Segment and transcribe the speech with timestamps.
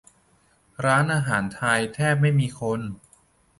[0.85, 1.43] ร้านอาหาร
[1.93, 2.79] แทบไม่มีคน